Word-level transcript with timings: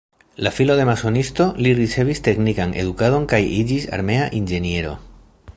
La 0.45 0.51
filo 0.53 0.77
de 0.79 0.85
masonisto, 0.89 1.47
li 1.65 1.75
ricevis 1.81 2.23
teknikan 2.29 2.75
edukadon 2.85 3.31
kaj 3.35 3.43
iĝis 3.61 3.89
armea 3.99 4.29
inĝeniero. 4.43 4.99